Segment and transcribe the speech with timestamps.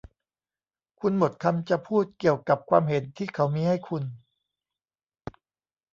[0.99, 4.03] คุณหมดคำจะพูดเกี่ยวกับความเห็นที่เขามีให้คุณ